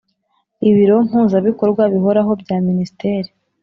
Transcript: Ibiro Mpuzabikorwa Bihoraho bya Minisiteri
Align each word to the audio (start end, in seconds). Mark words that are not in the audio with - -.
Ibiro 0.69 0.95
Mpuzabikorwa 1.07 1.83
Bihoraho 1.93 2.31
bya 2.41 2.57
Minisiteri 2.67 3.29